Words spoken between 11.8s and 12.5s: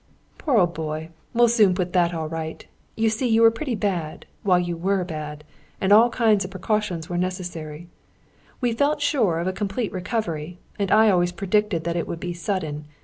that it would be